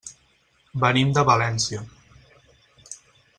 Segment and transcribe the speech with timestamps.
[0.83, 1.85] Venim de València.